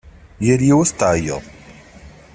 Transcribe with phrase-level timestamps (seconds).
[0.45, 1.43] Yal yiwet tɛeggeḍ.